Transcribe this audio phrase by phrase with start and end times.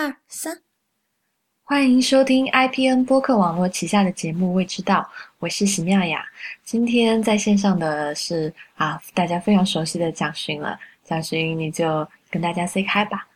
[0.00, 0.58] 二三，
[1.62, 5.00] 欢迎收听 IPN 播客网络旗下的节目《未知道》，
[5.40, 6.24] 我是喜妙雅。
[6.64, 10.80] 今天在线上的是啊，大家非常熟悉的蒋勋了。
[11.04, 13.28] 蒋勋，你就跟大家 say hi 吧。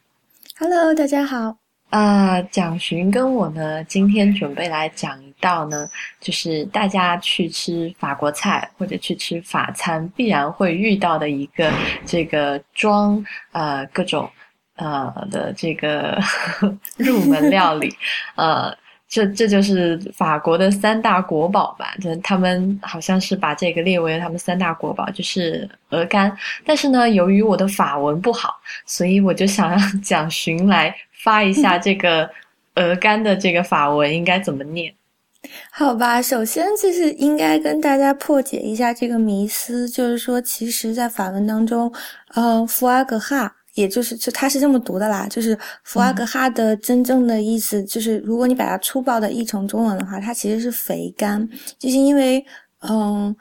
[0.58, 1.54] Hello，大家好。
[1.90, 5.87] 啊，蒋勋跟我呢，今天准备来讲一道呢，
[6.19, 11.71] 就是大家去吃法国菜或者去吃法餐必然会遇到的一个
[12.07, 13.23] 这个装
[13.53, 14.31] 呃各种
[14.77, 16.18] 呃的这个
[16.96, 17.95] 入门料理，
[18.35, 18.75] 呃，
[19.08, 21.94] 这这就是法国的三大国宝吧？
[22.00, 26.36] 就他们好像是把这个列为了他们三大国宝，就是鹅肝。
[26.64, 30.94] 但是呢，由于我的法文不好，所以我就想让蒋寻来。
[31.22, 32.28] 发一下这个
[32.75, 34.92] 鹅肝的这个法文应该怎么念？
[35.72, 41.91] 好吧，首先就是应该跟大家破解一下这个迷思，就是说，其实，在法文当中，
[42.34, 52.44] 呃，福阿格哈，也就是就它是这么读的啦，就是福阿格哈的真正的意思，就是如果你把它粗暴的译成中文的话，它其实是肥肝，就是因为，
[52.81, 53.34] 嗯。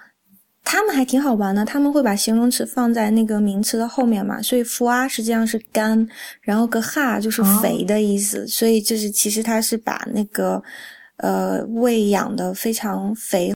[0.66, 6.08] 他们还挺好玩的，他们会把形容词放在那个名词的后面嘛，所以 f 啊实际上是干，
[6.40, 10.64] 然后个哈就是肥的意思，所以就是其实它是把那个
[11.18, 13.54] 呃喂养的非常肥，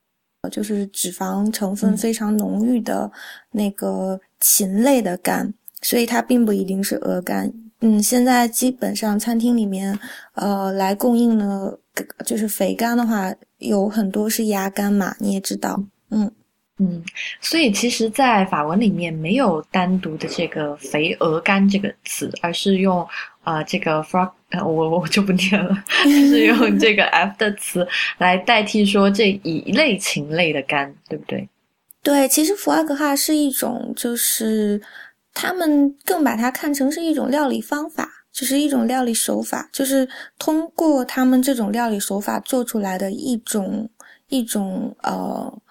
[0.52, 3.10] 就是脂肪成分非常浓郁的
[3.52, 5.52] 那个禽类的肝，
[5.88, 7.50] 所以它并不一定是鹅肝。
[7.80, 9.98] 嗯，现在基本上餐厅里面
[10.34, 11.80] 呃来供应的，
[12.26, 16.30] 就是肥肝的话，有很多是鸭肝嘛，你也知道，嗯。
[16.80, 17.02] 嗯，
[17.40, 23.08] 所以其实，在法文里面没有单独的这个“肥鹅肝”这个词，而是用
[23.44, 24.30] 啊这个 “frog”，
[24.64, 27.88] 我我就不念了， 是用这个 “f” 的词
[28.20, 31.48] 来代替说这一类禽类的肝，对不对？
[32.04, 34.80] 对，其实福阿格哈是一种，就是
[35.40, 43.88] 他们更把它看成是一种料理方法，就是一种料理手法，就是通过他们这种料理手法做出来的一种
[44.30, 45.62] 一种呃。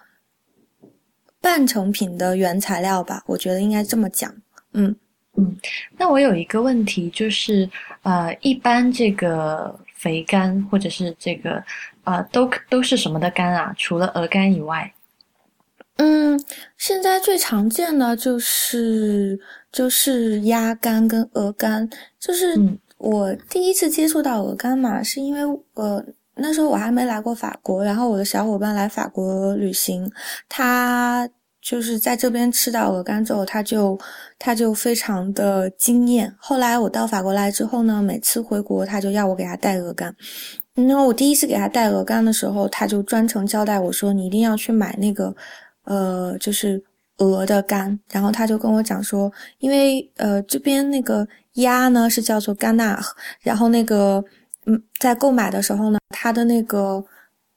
[1.39, 4.29] 半成品的原材料吧，我觉得应该这么讲。
[4.73, 4.93] 嗯
[5.37, 5.55] 嗯，
[5.97, 7.69] 那我有一个问题，就是
[8.01, 11.63] 呃，一般这个肥肝或者是这个
[12.03, 13.73] 呃，都都是什么的肝啊？
[13.77, 14.91] 除了鹅肝以外，
[15.97, 16.39] 嗯，
[16.77, 19.39] 现在最常见的就是
[19.71, 21.89] 就是鸭肝跟鹅肝。
[22.19, 22.59] 就是
[22.97, 25.41] 我第一次接触到鹅肝嘛，是因为
[25.73, 26.03] 呃
[26.35, 30.11] 那时候我还没来过法国，然后我的小伙伴来法国旅行，
[30.49, 31.29] 他。
[31.59, 33.99] 就是在这边吃到鹅肝之后，他就
[34.39, 36.33] 他就非常的惊艳。
[36.39, 40.15] 后来我到法国来之后呢，每次回国他就要我给他带鹅肝。
[40.75, 45.35] 那我第一次给他带鹅肝的时候，他就专程交代我说：“你一定要去买那个，
[45.87, 46.81] 呃，就是
[47.17, 52.97] 鹅的肝。”然后他就跟我讲说：“因为呃这边那个鸭呢是叫做甘纳，
[53.41, 54.23] 然后那个
[54.65, 57.03] 嗯在购买的时候呢，它的那个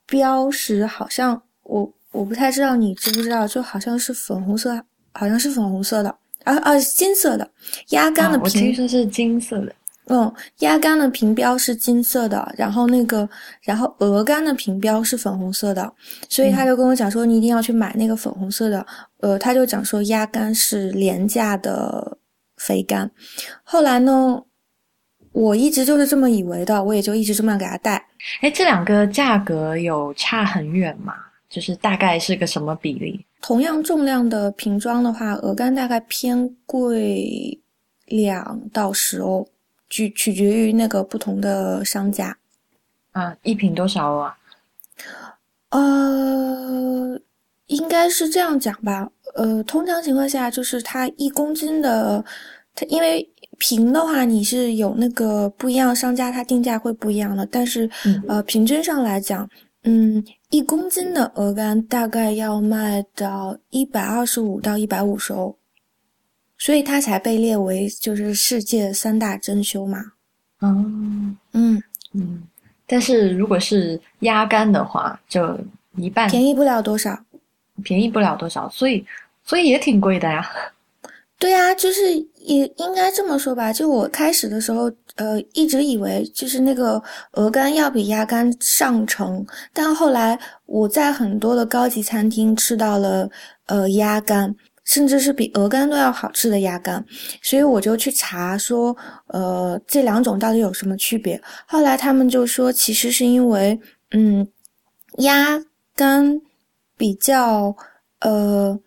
[0.05, 6.09] 标识好像我。”我不太知道你知不知道，就好像是粉红色，好像是粉红色的，
[6.43, 7.49] 啊啊，金色的
[7.91, 9.73] 鸭肝的皮，我听说是金色的。
[10.07, 13.27] 嗯，鸭肝的瓶标是金色的，然后那个，
[13.61, 15.93] 然后鹅肝的瓶标是粉红色的，
[16.27, 18.85] 所以他就跟我讲说，你一定要去买那个粉红色的。
[19.19, 22.17] 呃，他就讲说鸭肝是廉价的
[22.57, 23.09] 肥肝。
[23.63, 24.43] 后来呢，
[25.31, 28.03] 我一直就是这么以为的，我也就一直这么样给他带。
[28.41, 31.13] 哎，这两个价格有差很远吗？
[31.49, 33.25] 就是大概是个什么比例？
[33.41, 37.59] 同样重量的瓶装的话，鹅肝大概偏贵
[38.05, 39.47] 两到十欧，
[39.91, 42.35] 取取决于那个不同的商家。
[43.11, 44.37] 啊，一瓶多少欧啊？
[45.69, 47.19] 呃，
[47.67, 49.11] 应该是这样讲吧。
[49.35, 52.25] 呃，通常情况下，就是它一公斤的，
[52.73, 57.45] 它因为瓶的话，你是有那个不一样商家，它定价会不一样的。
[57.45, 57.87] 但是，
[58.27, 59.47] 呃，平均上来讲。
[59.83, 65.55] 嗯，一公斤的鹅肝大概要卖到一百二十五到一百五十欧，
[66.61, 69.97] 所以它才被列为就是世界三大珍馐嘛。
[70.61, 71.81] 嗯嗯
[72.13, 72.43] 嗯，
[72.85, 75.59] 但是如果是鸭肝的话，就
[75.95, 77.17] 一半便宜不了多少，
[77.83, 79.03] 便宜不了多少，所以
[79.43, 80.47] 所以也挺贵的呀。
[81.39, 83.73] 对呀，就是也应该这么说吧。
[83.73, 84.83] 就我开始的时候，
[85.15, 89.43] 呃，一直以为就是那个鹅肝要比鸭肝上乘，
[89.73, 90.37] 但后来
[90.67, 93.27] 我在很多的高级餐厅吃到了
[93.65, 97.05] 呃鸭肝，甚至是比鹅肝都要好吃的鸭肝，
[97.41, 98.95] 所以我就去查说，
[99.27, 101.41] 呃，这两种到底有什么区别。
[101.65, 103.79] 后来他们就说，其实是因为，
[104.11, 104.47] 嗯，
[105.17, 105.63] 鸭
[105.95, 106.41] 肝
[106.97, 107.75] 比较，
[108.19, 108.79] 呃，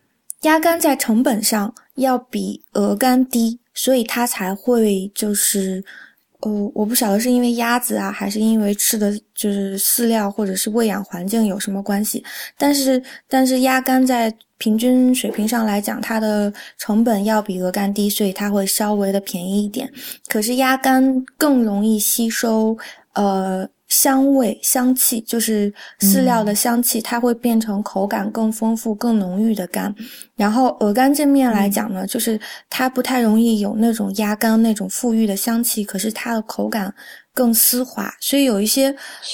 [0.42, 1.74] 鸭肝在成本上。
[1.96, 5.80] 要比鹅肝低，所以它才会就是，
[6.40, 12.24] 呃，我不晓得是因为鸭子啊，还是因为吃的就是饲料或者是喂养环境有什么关系。
[12.58, 19.92] 但是，但是鸭肝在平均水平上来讲，它的成本要比鹅肝低，所以它会稍微的便宜一点。
[20.28, 22.76] 可是鸭肝更容易吸收，
[23.14, 23.68] 呃。
[23.86, 29.94] 香味、香气就是饲料的香气，它会变成口感更丰富、更浓郁的肝。
[30.34, 36.92] 然后鹅肝这面来讲呢，就是它不太容易有那种鸭肝那种馥郁的香气，可是它的口感
[37.34, 38.12] 更丝滑。
[38.20, 38.92] 所以有一些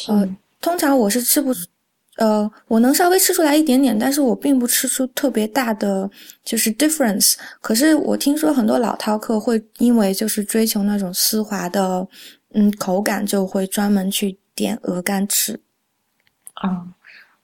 [0.08, 0.28] 呃，
[0.60, 1.54] 通常我是吃不，
[2.20, 6.08] 呃，我能稍微吃出来一点点，但是我并不吃出特别大的
[6.44, 7.34] 就是 difference。
[7.60, 12.06] 可是我听说很多老饕客会因为就是追求那种丝滑的
[12.54, 14.38] 嗯口感，就会专门去。
[14.52, 15.58] 点鹅肝吃，
[16.62, 16.92] 嗯，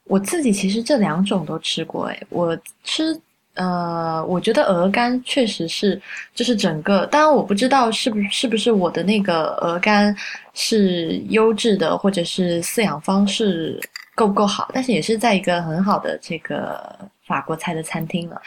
[0.05, 3.19] 我自己其实这两种都吃过，诶，我吃，
[3.55, 5.99] 呃，我觉得鹅肝确实是，
[6.34, 10.14] 就是整个，当然我不知道是不是不是我的那个鹅肝
[10.52, 13.81] 是优质的，或者是饲养方式
[14.16, 17.08] 够不够好，但是也是在一个很好的这个。
[17.26, 18.40] 法国菜的餐厅了，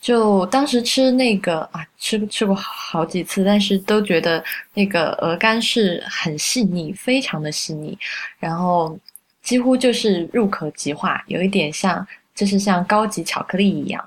[0.00, 4.42] 就当时吃那个啊，吃吃过好几次，但是都觉得
[4.74, 7.96] 那个鹅肝是很细腻，非常的细腻，
[8.40, 8.98] 然后
[9.40, 12.04] 几乎就是入口即化，有一点像，
[12.34, 14.04] 就是像高级巧克力一样。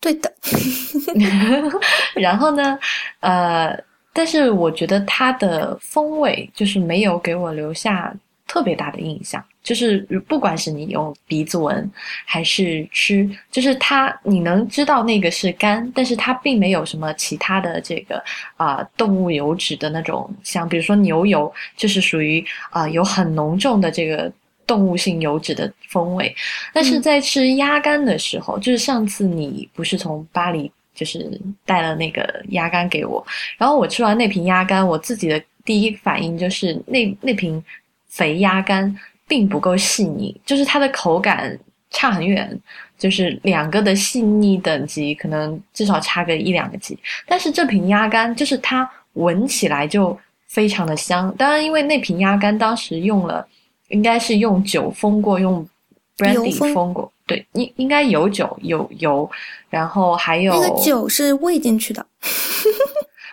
[0.00, 0.32] 对的。
[2.16, 2.78] 然后呢，
[3.20, 3.78] 呃，
[4.14, 8.10] 但是我觉得它的风味就是没有给我留下
[8.50, 9.40] 特别大的印象。
[9.62, 11.88] 就是不管是你用鼻子闻
[12.24, 18.20] 还是吃，就是它你能知道那个是肝，但是它并没有什么其他的这个
[18.56, 24.32] 啊动物油脂的那种，像比如说牛油，就是属于啊有很浓重的这个
[24.66, 26.34] 动物性油脂的风味。
[26.72, 33.24] 但是在吃鸭肝的时候，就是上次你不是从巴黎就是带了那个鸭肝给我，
[33.58, 37.62] 然后我吃完那瓶鸭肝，我自己的第一反应就是那那瓶
[38.10, 38.94] 肥鸭肝。
[39.30, 41.56] 并不够细腻，就是它的口感
[41.88, 42.60] 差很远，
[42.98, 46.98] 就是两个的细腻等级可能至少差个一两个级。
[47.28, 50.18] 但是这瓶鸭肝就是它闻起来就
[50.48, 53.46] 非常的香，当然因为那瓶鸭肝当时用了，
[53.90, 55.64] 应该是用酒封过，用
[56.18, 59.30] brandy 封过，对，应应该有酒有油，
[59.68, 62.04] 然后还有那个酒是喂进去的。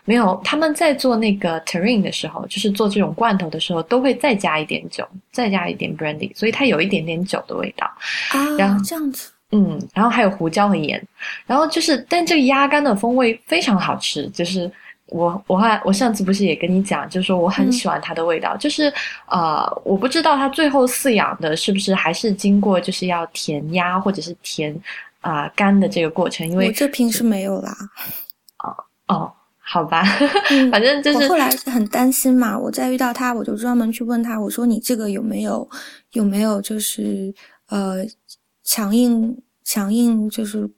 [0.08, 7.86] 没有，他们在做那个 terrine 的时候，就是做这种罐头的时候，都会再加一点酒，再加一点 brandy，所以它有一点点酒的味道。
[8.32, 11.06] 啊，然后这样子，嗯，然后还有胡椒和盐，
[11.46, 14.72] 然后就是，但这个鸭肝的风味非常好吃，就是
[15.08, 18.92] 我我还我上次不是也跟你讲，就是说我很喜欢它的味道，就是
[19.26, 24.74] 呃，我不知道它最后饲养的是不是还是经过就是要填鸭或者是填
[25.20, 27.76] 啊肝的这个过程，因为我这瓶是没有啦。
[28.64, 28.74] 哦
[29.14, 29.34] 哦。
[29.70, 30.02] 好吧，
[30.72, 32.58] 反正就是我后来是很担心嘛。
[32.58, 35.70] 我再遇到他，我就专门去问他，我说你这个有没有
[36.14, 37.34] 有没有就是
[37.68, 37.98] 呃
[38.64, 40.70] 强硬强硬就是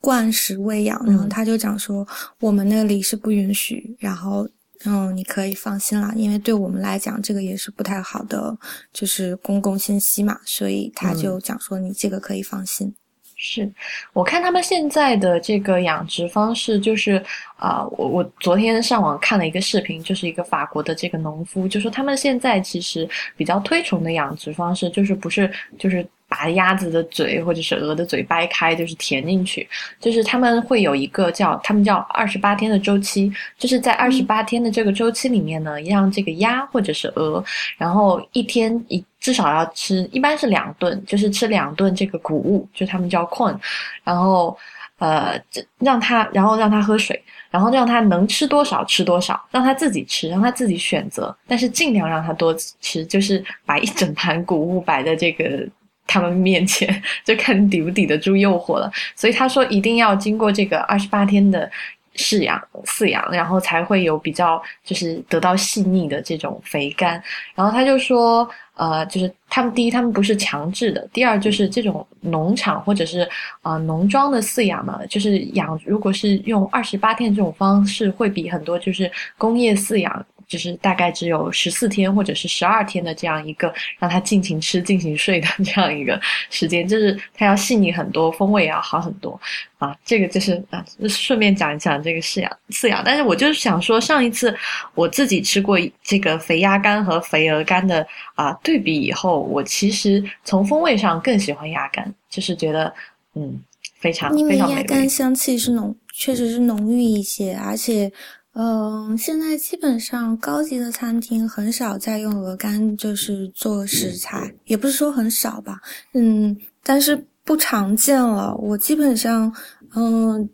[0.00, 1.04] 灌食喂养？
[1.06, 2.06] 然后他就讲说
[2.38, 3.96] 我们那里是不允许。
[3.98, 4.48] 然后
[4.84, 8.56] 嗯，你可以放心啦，因为对我们来讲这个也是不太好的，
[8.92, 10.38] 就是公共信息嘛。
[10.44, 12.94] 所以他就讲说你这个可以放心。
[13.36, 13.70] 是，
[14.12, 17.22] 我看他们现在的这个养殖方式，就是
[17.56, 26.06] 啊，我我昨天上网看了一个视频，就是一个法国的这个农夫，就说他们现在其实比较推崇的养殖方式，就是不是就是。
[26.36, 29.66] 把鸭子的嘴或者是鹅的嘴掰开，就是填进去，
[29.98, 37.42] 就是他们会有一个叫他们叫二十八天的周期，就是在二十八天的这个周期里面呢，让这个鸭或者是鹅，
[37.78, 43.56] 然后一天一至少要吃，一般是两顿，就是吃两顿这个谷物，就他们叫 corn，
[44.04, 44.56] 然后
[44.98, 45.40] 呃
[45.78, 55.66] 让它，然后让它喝水，然后让它能吃多少吃多少，让它自己吃，让它自己选择，但是尽量让它多吃，就是把一整盘谷物摆在这个。
[56.06, 61.70] 他们面前 就看抵不抵得住诱惑了，所以他说一定要经过这个二十八天的
[62.14, 67.22] 饲养饲养，然后才会有比较就是得到细腻的这种肥肝。
[67.54, 73.28] 然后他就说，呃，就是他们第一他们不是强制的，第二就是这种农场或者是
[73.60, 80.26] 啊农庄的饲养呢，就是养如果是用二十八天这种方式，会比很多就是工业饲养。
[80.48, 89.38] 就是大概只有十四天或者是十二天的这样一个让它尽情吃、尽情睡的 这样一个时间，就是它要细腻很多，风味也要好很多
[89.78, 89.96] 啊。
[90.04, 93.02] 这个就是啊，顺便讲一讲这个饲养饲养。
[93.04, 94.56] 但是我就是想说，上一次
[94.94, 102.94] 我自己吃过这个肥鸭肝和肥鹅肝的啊对比以后，我其实从风味上更喜欢鸭肝，就是觉得
[103.34, 103.60] 嗯
[103.98, 108.12] 非常因为鸭肝香气是浓，确实是浓郁一些，而且。
[108.58, 115.78] 嗯，现在基本上高级的餐厅很少再用鹅肝就是做食材，也不是说很少吧，
[116.14, 118.56] 嗯，但是不常见了。
[118.56, 119.54] 我基本上，
[119.94, 120.48] 嗯，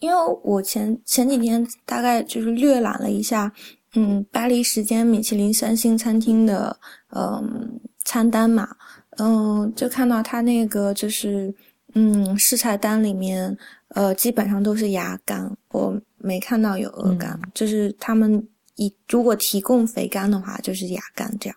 [0.00, 3.52] 因为我前前几天大概就是略览了一下，
[3.94, 6.76] 嗯，巴黎时间米其林三星餐厅的
[7.14, 8.68] 嗯餐单嘛，
[9.18, 11.54] 嗯，就看到他那个就是。
[11.96, 13.56] 嗯，试菜单里面，
[13.88, 17.40] 呃，基本上都是鸭肝，我没看到有鹅肝。
[17.54, 21.56] 就是他们以如果提供肥肝的话，就是鸭肝这样。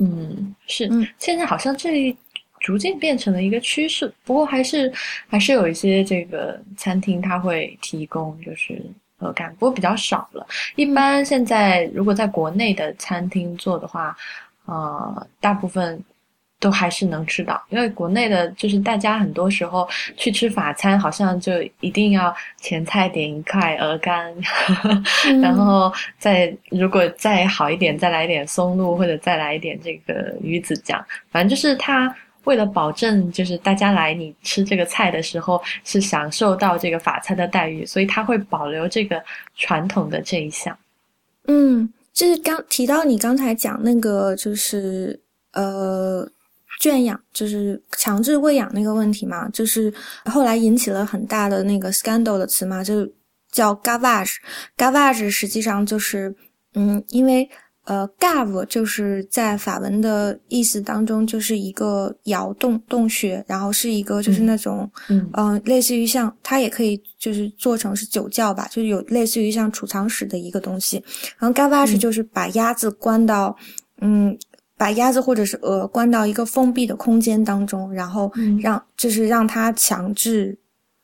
[0.00, 0.88] 嗯，是。
[0.90, 2.16] 嗯，现在好像这
[2.58, 4.92] 逐渐变成了一个趋势，不过还是
[5.28, 8.84] 还是有一些这个餐厅它会提供就是
[9.18, 10.44] 鹅肝，不过比较少了。
[10.74, 14.16] 一般现在如果在国内的餐厅做的话，
[14.64, 16.02] 呃，大部分。
[16.60, 24.34] 都还是能吃到，因为国内的就是大家很多时候去吃法餐，好像就一定要前菜点一块鹅肝，
[25.40, 31.00] 然后再如果再好一点，再来一点松露或者再来一点这个鱼子酱，
[31.30, 32.12] 反正就是他
[32.42, 39.22] 为了保证就是大家来你吃这个菜的时候是享受到这个法餐的待遇，所以他会保留这个
[39.54, 40.76] 传统的这一项。
[41.46, 45.20] 嗯，就是刚提到你刚才讲那个就是
[45.52, 46.28] 呃。
[46.80, 49.92] 圈养就是强制喂养那个问题嘛，就是
[50.26, 53.04] 后来引起了很大的那个 scandal 的词嘛，就
[53.50, 54.36] 叫 gavage。
[54.76, 56.32] gavage 实际上就是，
[56.74, 57.48] 嗯，因为
[57.84, 71.02] 呃 gav 就是在法文的意思当中就是一个窑洞洞穴，然后是一个就是那种，嗯，类似于像它也可以就是做成是酒窖吧，就是有类似于像储藏室的一个东西。
[71.38, 73.56] 然后 gavage 就是把鸭子关到，
[74.00, 74.38] 嗯。
[74.78, 78.32] 把鸭子或者是鹅关到一个封闭的空间当中，然后
[78.62, 80.56] 让就是让它强制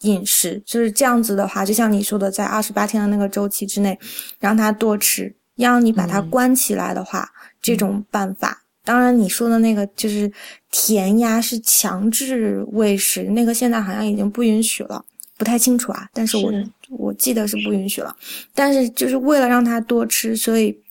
[0.02, 3.98] 饮食，就是这样子的话，就像你说的，在二十八天的那个周期之内，
[4.38, 5.34] 让它多吃。
[5.56, 7.28] 要你把它关起来的话，
[7.60, 10.30] 这种办法，当然你说的那个就是
[10.70, 15.04] 填鸭是强制喂食，那个现在好像已经不允许了，
[15.36, 16.08] 不太清楚啊。
[16.12, 16.52] 但是我
[16.90, 18.14] 我记得是不允许了。
[18.54, 20.83] 但是就是为了让它多吃，所以。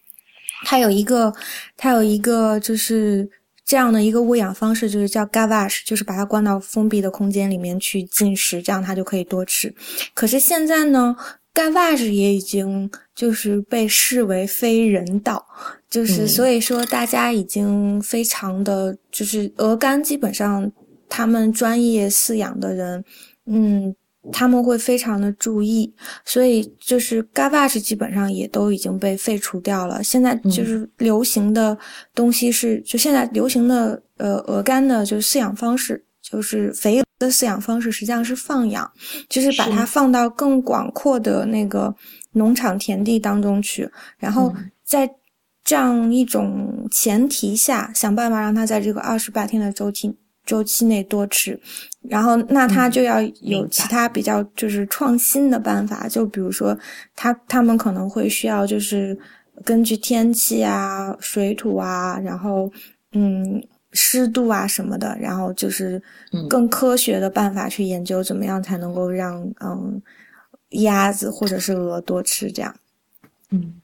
[0.64, 1.34] 它有一个，
[1.78, 3.30] 它有一个就是
[3.66, 9.74] 这样的一个喂养方式，就是叫 gavage，就是把它关到封闭的空间里面去进食，这样它就可以多吃。
[10.14, 11.16] 可是现在呢
[11.54, 15.46] ，gavage 也已经就是被视为非人道，
[15.90, 20.72] 就是所以说大家已经非常的就是鹅肝，基本上
[21.08, 23.04] 他们专业饲养的人，
[23.46, 23.96] 嗯。
[24.32, 30.02] 他们会非常的注意，所以就是 gavage 基本上也都已经被废除掉了。
[30.04, 31.78] 现在就是流行的
[32.16, 38.90] 东西是，就现在流行的呃鹅肝的，就是饲养方式，就是肥鹅的饲养方式实际上是放养，
[39.28, 41.94] 就是把它放到更广阔的那个
[42.32, 44.54] 农场田地当中去，然后
[44.86, 45.10] 在
[45.66, 50.16] 这样一种前提下，想办法让它在这个二十八天的周期。
[50.46, 51.60] 周期内多吃，
[52.02, 56.78] 然后那他就要有其他比较就是创新的办法，就比如说
[57.16, 59.18] 他他们可能会需要就是
[59.64, 62.72] 根据天气啊、水土啊，然后
[63.14, 66.02] 嗯湿度啊什么的，然后就是
[66.50, 70.02] 更科学的办法去研究怎么样才能够让嗯
[70.70, 72.76] 鸭子或者是鹅多吃这样。
[73.52, 73.82] 嗯，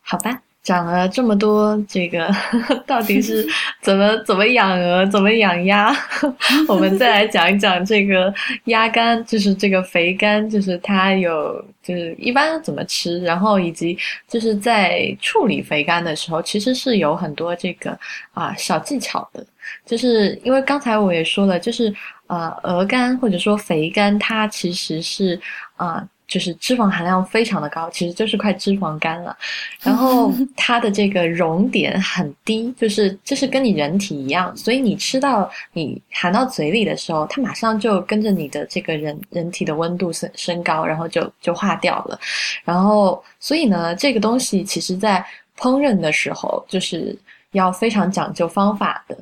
[0.00, 0.42] 好吧。
[0.66, 2.28] 讲了这么多，这个
[2.84, 3.46] 到底是
[3.80, 5.96] 怎么怎么养鹅，怎么养鸭？
[6.66, 13.96] 我们再来讲一讲这个鸭肝，就是这个肥肝，就是它有，就是一般怎么吃，然后以及
[14.26, 17.96] 就是在处理肥肝的时候，其实是有很多这个
[18.34, 19.46] 啊小技巧的。
[19.84, 21.94] 就是因为刚才我也说了，就是
[22.26, 25.40] 呃鹅肝或者说肥肝，它其实是
[25.76, 26.04] 啊。
[26.26, 29.36] 就是脂肪含量非常的高，其实就是块脂肪肝了。
[29.80, 42.18] 然后 它的这个熔点很低，就是就是跟你人体一样，所以你吃到你含到嘴里的时候，它马上就跟着你的这个人人体的温度升升高，然后就就化掉了。
[42.64, 45.24] 然后所以呢，这个东西其实在
[45.56, 47.16] 烹饪的时候就是
[47.52, 49.16] 要非常讲究方法的。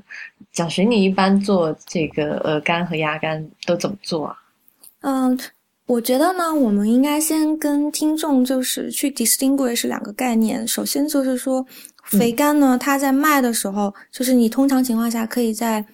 [0.52, 4.36] 蒋寻，你一般做这个鹅肝和鸭肝都怎么做啊？
[5.00, 5.38] 嗯。
[5.86, 10.66] 我觉得呢，我们应该先跟听众就是去 distinguish 两个概念。
[10.66, 11.66] 首先就是说，
[12.04, 15.84] 肥肝呢，它在卖的时候，就是你通常情况下可以在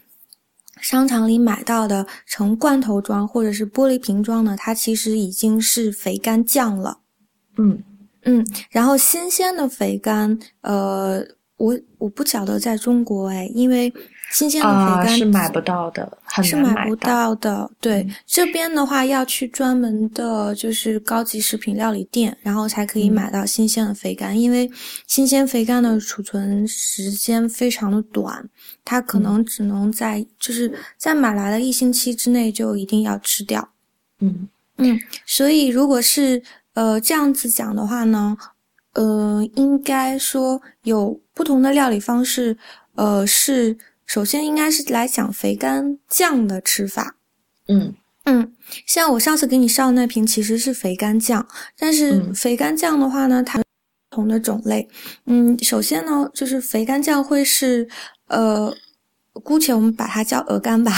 [0.80, 6.98] 商场里买到的成罐头装或者是玻璃瓶装的，它其实已经是肥肝酱了。
[7.58, 7.82] 嗯
[8.22, 11.20] 嗯，然后新鲜的肥肝，呃，
[11.56, 13.92] 我我不晓得在中国哎，因为
[14.30, 16.18] 新鲜的肥肝是买不到的。
[16.42, 17.68] 是买不到的。
[17.80, 24.40] 对，这边的话要去专门的，就是高级食品料理店，然后才可以买到新鲜的肥肝。
[24.40, 24.70] 因为
[25.08, 28.48] 新鲜肥肝的储存时间非常的短，
[28.84, 33.68] 它可能只能在就是在买来的一星期之内就一定要吃掉。
[34.20, 36.40] 嗯嗯，所以如果是
[36.74, 38.36] 呃这样子讲的话呢，
[38.94, 42.56] 呃，应该说有不同的料理方式。
[42.96, 43.74] 呃，是
[44.10, 47.14] 首先应该是来讲肥肝酱的吃法，
[47.68, 47.94] 嗯。
[48.24, 48.52] 嗯，
[48.86, 51.46] 像我上次给你上那瓶其实是肥肝酱，
[51.78, 53.64] 但是肥肝酱的话呢，它不
[54.10, 54.88] 同的种类，
[55.26, 57.88] 嗯，首先呢就是肥肝酱会是
[58.26, 58.74] 呃，
[59.44, 60.92] 姑且我们把它叫鹅肝吧，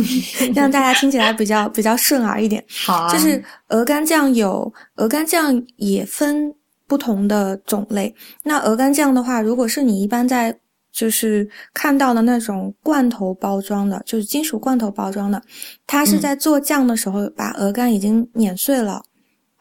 [0.54, 2.62] 让大家听起来比较比较顺耳一点。
[2.84, 6.54] 好啊，就是鹅肝酱有鹅肝酱也分
[6.86, 10.56] 不同的种类，那鹅肝酱的话，如果是你一般在
[10.92, 15.42] 就是看到的那种罐头包装的，就是金属罐头包装的，
[15.86, 19.02] 它是在做酱的时候把鹅肝已经碾碎了。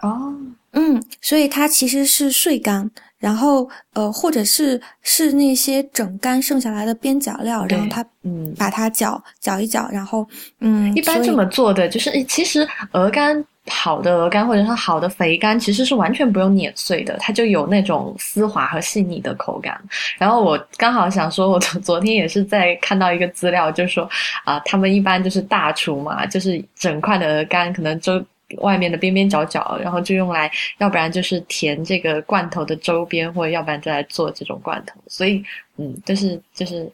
[0.04, 0.36] 哦，
[0.74, 10.28] 嗯，所以它其实是碎肝，然后呃，或者是是那些整肝剩下来的边角料，然后它嗯把它搅搅一搅，然后
[10.60, 13.46] 嗯，一般这么做的就是其实鹅肝。
[13.68, 19.80] 好的鹅肝或者说好的肥肝其实是完全不用碾碎的，它就有那种丝滑和细腻的口感。
[20.18, 24.10] 然后我刚好想说，我昨天也是在看到一个资料，就是说
[24.44, 28.24] 啊，他们一般就是大厨嘛，就是整块的鹅肝可能周
[28.58, 35.00] 外面的边边角角，然后就用来，要不然就是填这个罐头的周边，或者要不然就来做这种罐头。
[35.08, 35.42] 所以，
[35.78, 36.92] 嗯，就是就是，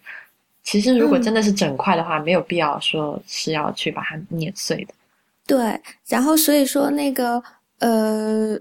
[0.63, 4.93] 其实如果真的是整块的话，没有必要说是要去把它碾碎的。
[5.47, 7.41] 对，然后所以说那个
[7.79, 8.59] 呃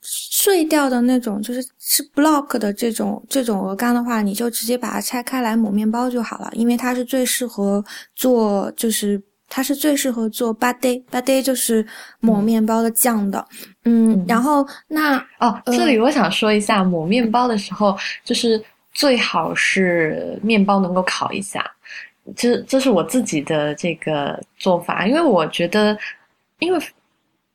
[0.00, 7.84] 碎掉的那种，就是是 block 的这种这种鹅肝的话，你就直接把它拆开来抹面包就好了，因为它是最适合
[8.16, 11.86] 做，就是它是最适合做 bad day bad day 就是
[12.20, 13.44] 抹面包的酱的，
[13.84, 17.94] 嗯，然后那哦，这里我想说一下，抹面包的时候，
[18.24, 18.62] 就是
[18.94, 21.62] 最好是面包能够烤一下，
[22.34, 25.98] 这这是我自己的这个做法，因为我觉得。
[26.60, 26.78] 因为，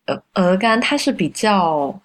[0.07, 1.97] 鹅，鹅肝它是比较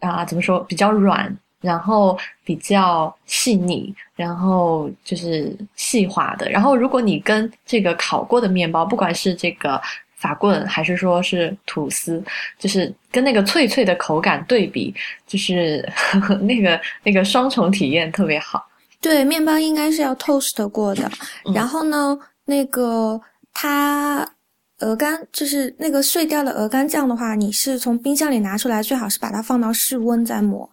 [0.00, 6.50] 啊，怎么说，比较软，然后比较细腻，然后就是细滑的。
[6.50, 9.80] 然后，如果你跟这个烤过的面包，不管是这个
[10.16, 12.22] 法棍还是说是吐司，
[12.58, 14.94] 就是跟那个脆脆的口感对比，
[15.26, 15.88] 就是
[16.42, 18.64] 那个那个双重体验特别好。
[19.00, 21.10] 对，面包应该是要 toast 过的。
[21.54, 23.20] 然后呢，那个
[23.54, 24.28] 它。
[24.82, 30.68] 鹅肝就是那个碎掉的鹅肝酱的话，你是从冰箱里拿出来，最好是把它放到室温再抹。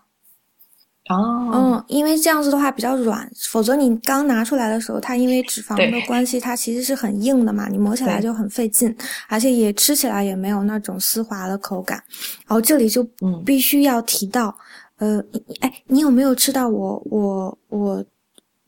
[1.10, 8.96] 哦，嗯，因为这样子的话比较软，否则你刚拿出来的时候，它因为脂肪的关系，它其实是很硬的嘛，你磨起来就很费劲，
[9.28, 12.04] 而且也吃起来也没有那种丝滑的口感。
[12.46, 13.04] 然后这里就
[13.44, 14.56] 必须要提到，
[14.98, 15.20] 呃，
[15.62, 18.06] 哎，你有没有吃到我我我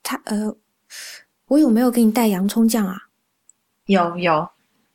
[0.01, 0.51] 他呃，
[1.47, 2.97] 我有没有给你带洋葱酱啊？
[3.85, 4.49] 有有。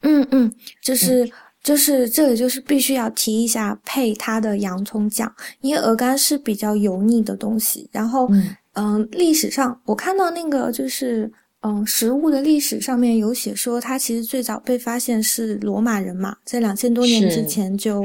[0.06, 1.28] 嗯嗯，就是
[1.62, 7.88] 就是这里就是必须要提一下配它的洋葱酱，因为鹅肝是比较油腻的东西。
[7.90, 8.30] 然后
[8.74, 11.30] 嗯，历史上我看到那个就是
[11.62, 18.04] 嗯，食物的历史上面有写说，它其实最早被发现是罗马人嘛，在两千多年之前就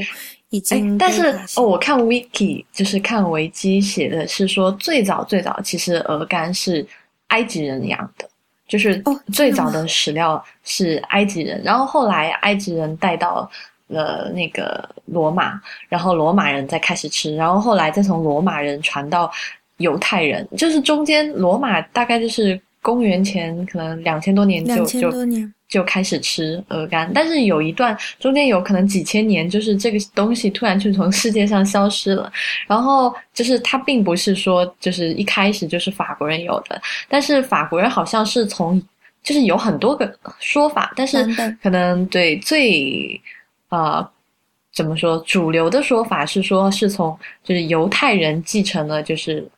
[0.50, 0.98] 已经。
[0.98, 6.84] 但是哦，我看 wiki 就是看维基写的是说，最早最早其实鹅肝是
[7.28, 8.28] 埃及人养的。
[8.72, 9.04] 就是
[9.34, 13.52] 最早的史料是埃及人，然后后来埃及人带到
[13.88, 19.30] 了那个罗马，然后罗马人再开始吃，然后后来再从罗马人传到
[19.76, 25.12] 犹太人，就是中间罗马大概就是公元前可能两千多年就就。
[25.72, 32.30] 就开始吃鹅肝，但是有一段中间有可能几千年，就是这个东西突然就从世界上消失了。
[32.67, 38.84] 然后就是它并不是说就是一开始就是法国人有的，但是法国人好像是从
[39.24, 41.26] 就是有很多个说法，但是
[41.63, 43.17] 可能对最
[43.70, 44.06] 呃
[44.74, 49.50] 怎么说主流的说法是说是从就是犹太人继承了就是。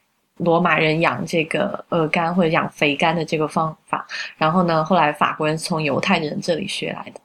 [0.44, 4.06] 罗马人养这个鹅肝或者养肥肝的这个方法，
[4.38, 7.20] 然后呢，后来法国人从犹太人这里学来的。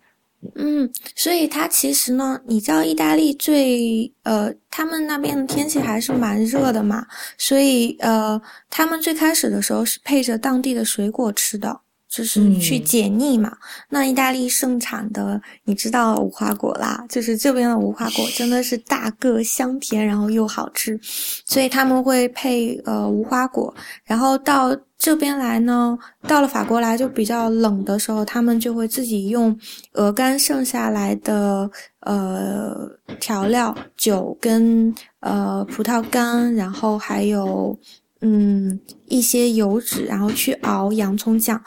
[0.55, 7.05] 嗯，所以它其实呢，你知道意大利最呃，他们那边的天气还是蛮热的嘛，
[7.37, 11.81] 所以呃，他们最开始的时候是配着当地的水果吃的。
[12.09, 13.57] 就是去解腻嘛。
[13.91, 23.75] 那意大利盛产的，你知道无花果啦，就是这边的无花果真的是大个、香甜，然后又好吃，所以他们会配呃无花果。
[24.05, 29.57] 然后到这边来呢，到了法国来就比较冷的时候，他们就会自己用
[29.93, 32.75] 鹅肝剩下来的呃
[33.21, 37.79] 调料酒跟呃葡萄干，然后还有。
[38.21, 41.63] 嗯，一些油脂，然后去熬洋葱酱，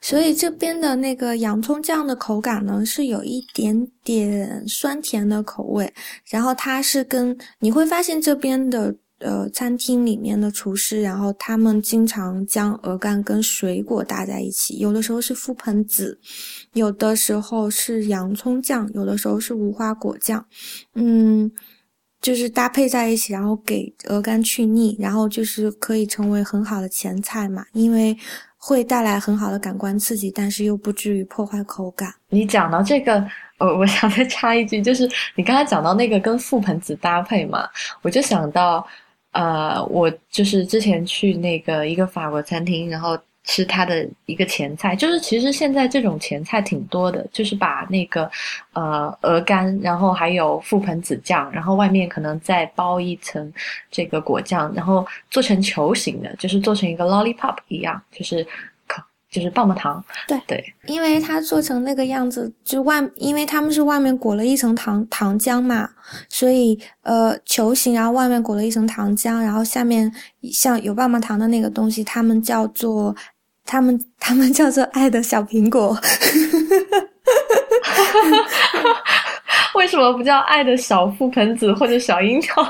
[0.00, 5.92] 所以这边的那个洋葱酱的口感呢，是有一点点酸甜的口味。
[6.30, 16.18] 然后它是跟你会发现这边的呃餐厅里面的厨师，然后他们经常将鹅肝跟水果搭在一起，有的时候是覆盆子，
[16.72, 20.44] 有的时候是洋葱酱，有的时候是无花果酱，
[20.94, 21.50] 嗯。
[22.22, 28.14] 就是搭配在一起，然后给鹅肝去腻，然后就是可以成为很好的前菜嘛，因为
[28.60, 32.14] 会带来很好的感官刺激，但是又不至于破坏口感。
[32.28, 33.26] 你讲到这个，
[33.58, 37.66] 我，我想再插一句，就是你刚才讲到那个跟覆盆子搭配嘛，
[38.02, 38.86] 我就想到，
[39.32, 43.18] 呃，我就是之前去那个一个法国餐厅，然后。
[43.50, 48.30] 吃它的一个前菜，就是其实现在这种前菜挺多的，就是把那个
[48.74, 53.52] 呃鹅肝，然后还有覆盆子酱，然后外面可能再包一层
[53.90, 58.46] 这个果酱，然后做成球形的，就是做成一个 lollipop 一样，就是
[59.32, 60.04] 就是棒棒糖。
[60.28, 65.90] 对对，因为它做成那个样子，就外因为他们是外面裹了一层糖糖浆嘛，
[66.28, 70.12] 所以呃球形，然后外面裹了一层糖浆，然后下面
[70.52, 73.14] 像有棒棒糖的那个东西，他们叫做。
[73.70, 75.96] 他们 他们叫做爱的小苹果，
[79.76, 82.64] 为什么不叫爱的小覆盆子或者小樱桃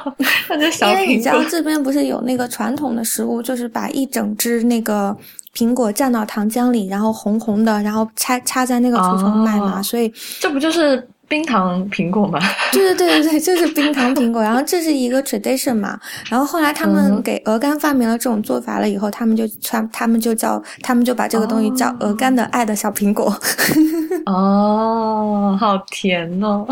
[0.46, 1.00] 或者小苹果？
[1.00, 5.16] 因为你知道这边不是有那个传统的食物，就是把一整只那个
[5.56, 11.08] 苹果蘸到糖浆里，然后红红的，然后插插在那个橱窗卖嘛，所以这不就是？
[11.30, 12.40] 冰糖苹果吗？
[12.72, 14.42] 对对对对对， 就是冰糖苹果。
[14.42, 15.98] 然后这是一个 tradition 嘛。
[16.28, 23.32] 然后后来他们给鹅肝发明了这种做法了以后，他们就穿，他们就叫，他们就把这个东西叫鹅肝的爱的小苹果。
[24.26, 26.66] 哦，好甜哦。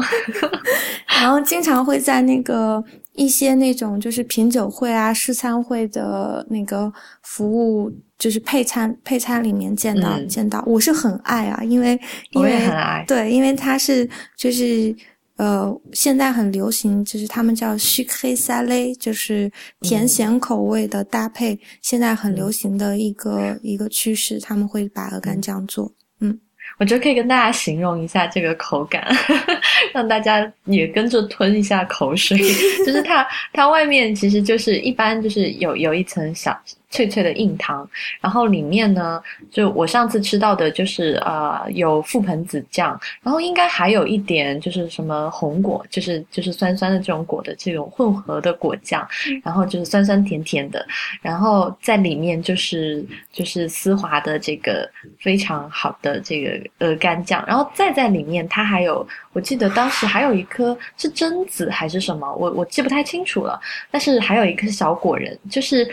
[1.21, 2.83] 然后经常会在那个。
[3.15, 6.93] 一些那种就是品酒会啊、试餐会的那个
[7.25, 11.99] 服务，就是配餐配餐里面见到见到，我是很爱啊，因为
[12.31, 12.69] 因为
[13.07, 14.95] 对，因为它是就是
[15.37, 19.49] 呃，现在很流行，就是他们叫 s h i k s a l e 就是
[19.83, 26.37] 甜咸口味的搭配，现在很流行的一个一个趋势，他们会把鹅肝酱做，嗯。
[26.79, 29.03] 我觉得可以跟大家形容一下这个口感，
[29.95, 32.37] 让大家也跟着吞一下口水。
[32.85, 36.57] 就是它，它外面其实就是一般就是有有一层小。
[36.91, 37.89] 脆脆的硬糖，
[38.21, 49.07] 然后里面呢，就我上次吃到的，就是呃有覆盆子酱，然后应该还有一点就是什么红果，就是就是酸酸的这种果的这种混合的果酱，
[49.45, 50.87] 然后就是酸酸甜甜的，
[51.21, 65.87] 然后在里面就是就是丝滑的这个非常好的这个鹅肝酱，然后再在里面它还有，我记得当时还有一颗是榛子还是什么，我我记不太清楚了，但是还有一颗小果仁，就是。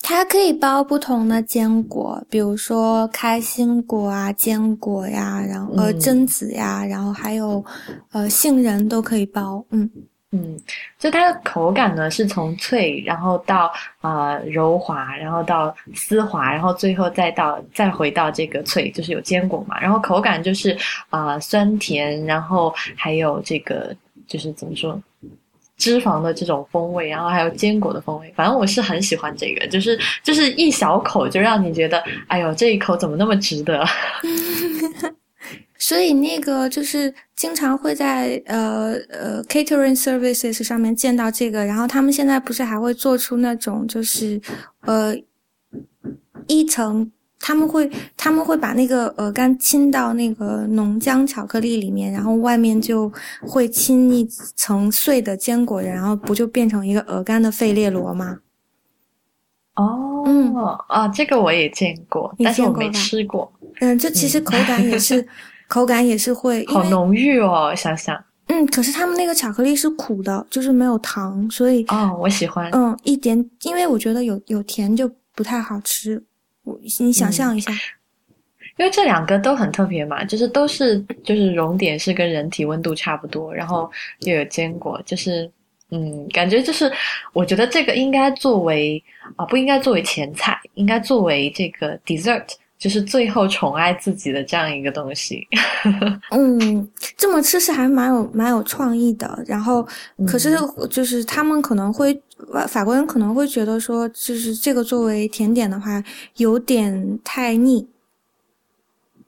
[0.00, 7.64] 它可以包不同的坚果，比如说开心果啊、坚果呀，然后呃榛子呀，然后还有
[8.12, 9.64] 呃杏仁都可以包。
[9.70, 9.90] 嗯
[10.36, 10.58] 嗯，
[10.98, 19.80] 就它的口感呢，是从脆，然后到啊柔滑，然后到丝滑，然后最后再到再回到这个脆，就是有坚果嘛。
[19.80, 20.76] 然后口感就是
[21.08, 23.94] 啊酸甜，然后还有这个
[24.26, 25.00] 就是怎么说？
[25.76, 33.84] 脂肪的这种风味，然后还有坚果的风味，反正我是很喜欢这个，就是就是一小口就让你觉得，哎呦，这一口怎么那么值得？
[35.78, 44.40] 所以那个就是经常会在呃呃 catering services 上面见到这个，然后他们现在不是还会做出那种就是
[44.82, 45.14] 呃
[46.46, 47.10] 一层。
[47.46, 54.26] 他们会他们会把那个鹅肝浸到那个浓浆巧克力里面，然后外面就会浸一
[54.56, 58.38] 层碎的坚果，然后不就变成一个鹅肝的费列罗吗？
[59.74, 60.54] 哦，嗯
[60.88, 63.52] 啊，这个我也见过，但是我没吃过。
[63.80, 65.28] 嗯，这其实口感也是，
[65.68, 68.18] 口感也是会好浓郁哦，想想。
[68.46, 72.70] 嗯，可是他们那个巧克力是苦的，就是没有糖，所以哦，我喜欢。
[72.70, 76.24] 嗯，一点，因为我觉得有有甜就不太好吃。
[76.98, 77.72] 你想象一下，
[78.76, 85.50] 因为这两个都很特别嘛，就是都是就是熔点是跟人体温度差不多，然后又有坚果，就是
[85.90, 86.90] 嗯，感觉就是
[87.32, 89.02] 我觉得这个应该作为
[89.36, 92.44] 啊不应该作为前菜，应该作为这个 dessert
[92.76, 95.46] 就是最后宠爱自己的这样一个东西。
[96.32, 99.42] 嗯，这么吃是还蛮有蛮有创意的。
[99.46, 99.86] 然后，
[100.26, 100.56] 可是
[100.90, 102.18] 就是他们可能会
[102.68, 106.02] 法国人可能会觉得说，就是这个作为甜点的话
[106.36, 107.88] 有点太腻。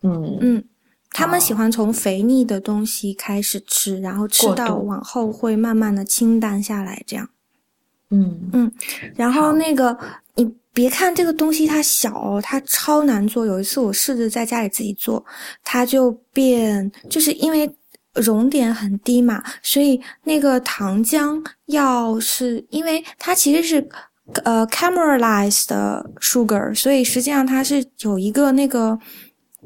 [0.03, 0.64] 嗯嗯，
[1.11, 7.29] 他们喜欢从肥腻的东西开始吃，然后吃到往后会慢慢的清淡下来，这样。
[8.11, 8.73] 嗯嗯，
[9.16, 9.99] 然后那个
[10.35, 13.45] 你别看这个东西它小，它超难做。
[13.47, 15.25] 有一次我试着在家里自己做，
[15.64, 17.69] 它就变，就是因为
[18.16, 23.88] 熔点很低嘛，所以那个糖浆要是因为它其实是
[24.44, 28.98] 呃 caramelized 的 sugar，所以实际上它是有一个那个。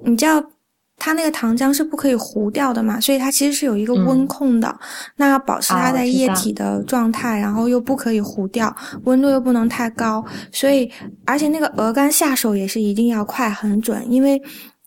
[0.02, 0.42] 你知道，
[0.96, 2.98] 它那个糖浆是不可以糊掉的嘛？
[2.98, 4.74] 所以它其实是有一个温控的，
[5.16, 10.24] 那要保持它在液体的状态，然后又不可以糊掉，温度又不能太高。
[10.50, 10.90] 所以，
[11.26, 14.40] 而且那个鹅肝下手也是一定要快很准，因为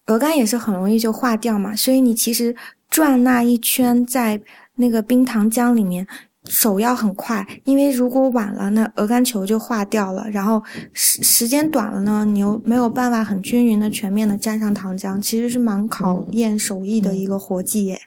[0.08, 1.76] 鹅肝也是很容易就化掉嘛。
[1.76, 2.56] 所以你其实
[2.90, 4.42] 转那一圈在
[4.76, 6.08] 那个冰糖浆里面。
[6.50, 10.30] 手要很快，因为如果晚了，那鹅肝球就化掉了。
[10.30, 10.62] 然后
[10.92, 17.98] 时时间短了呢，你又没有办法很均匀的、全面的沾上糖浆，其实是蛮考验手艺的一个活计耶。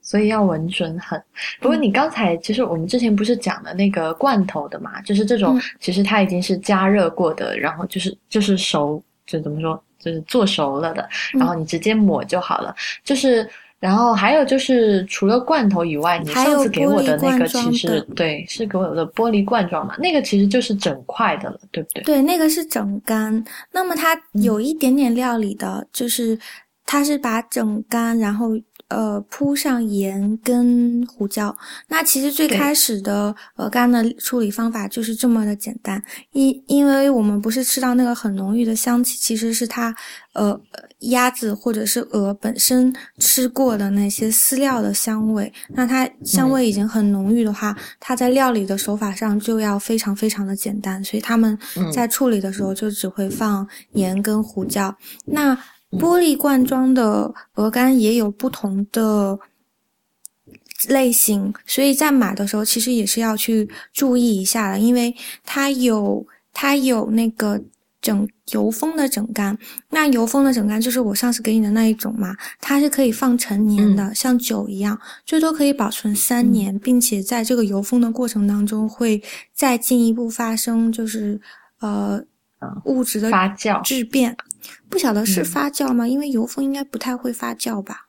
[0.00, 1.20] 所以要稳准狠。
[1.60, 13.48] 不过你刚才其实我们之前不是讲的那个罐头的嘛，就是这种其实它已经是加热过的，然后就是就是熟，就怎么说，就是做熟了的，然后你直接抹就好了，就是。
[13.80, 22.02] 然后还有就是，除了罐头以外，你上次给我的那个其实对，是给我的玻璃罐装嘛，那个其实就是整块的了，对不对？
[22.02, 23.44] 对，那个是整干。
[23.70, 26.36] 那么它有一点点料理的，就是
[26.84, 28.48] 它是把整干，然后。
[28.88, 31.54] 呃，铺上盐跟胡椒。
[31.88, 36.02] 那其实最开始的鹅肝的处理方法就是这么的简单。
[36.32, 39.94] 因因为我们不是吃到那个很浓郁的香气，其实是它
[40.32, 40.58] 呃
[41.00, 45.52] 鸭子或者是鹅本身吃过的那些饲料的香味。
[45.68, 51.04] 那它香味已经很浓郁的话，它在料理的手法上就要非常非常的简单。
[51.04, 51.58] 所以他们
[51.92, 54.96] 在处理的时候就只会放盐跟胡椒。
[55.26, 55.56] 那
[55.92, 59.38] 玻璃罐装的鹅肝也有不同的
[60.88, 67.60] 类型，所以在买的时候其实也是要去注意一下的，因为它有它有那个
[68.00, 69.58] 整油封的整干，
[69.90, 79.20] 那油封的整干就是我上次给你的那一种嘛，它是可以放陈年的，像酒一样，最多可以保存三年，并且在这个油封的过程当中会
[79.52, 81.40] 再进一步发生就是
[81.80, 82.22] 呃
[82.84, 84.36] 物质的发酵质变。
[84.90, 86.06] 不晓得是发酵吗？
[86.06, 88.06] 因为油封应该不太会发酵吧。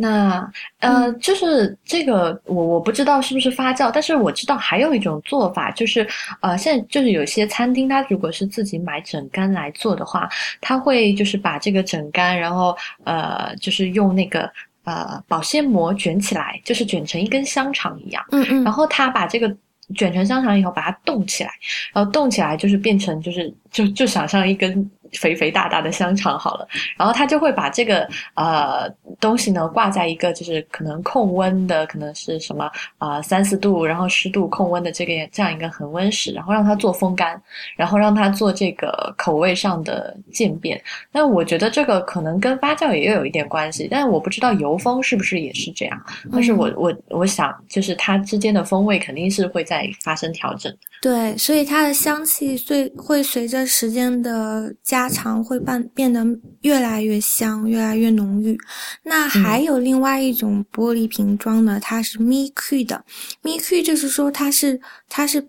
[0.00, 0.48] 那
[0.78, 6.06] 呃，就是这个我我不知道是不是发酵，但是我知道还有一种做法，就是
[6.40, 10.28] 呃，现在就是有些餐厅，它如果是自己买整干来做的话，
[10.60, 14.48] 他会就是把这个整干，然后呃，就是用那个
[14.84, 18.24] 呃保鲜膜卷起来，就是卷成一根香肠一样。
[18.30, 18.62] 嗯嗯。
[18.62, 19.56] 然后他把这个
[19.94, 21.50] 卷成香肠以后，把它冻起来，
[21.92, 24.90] 然后冻起来就是变成就是就就想象一根。
[25.12, 26.66] 肥肥大大的香肠好了，
[26.96, 28.88] 然后他就会把这个呃
[29.20, 37.40] 东西呢挂在一个就是可能控温的，可能是什么啊三四度，然后湿度控温的这个这样一个恒温室，然后让它做风干，
[37.76, 40.80] 然后让它做这个口味上的渐变。
[41.12, 46.00] 那我觉得这个可能跟发酵也有一点关系，但是我不知道油封是不是也是这样。
[46.32, 50.74] 但是我我我想就是它之间的风味肯定是会在发生调整。
[51.00, 56.24] 对，所以它的香气最会随着时间的加长，会变变得
[56.62, 58.58] 越来越香，越来越浓郁。
[59.02, 63.04] 那还有另外一种玻璃瓶装的，它是 mi q 的
[63.42, 64.80] ，mi q 就是说它是
[65.10, 65.46] 它是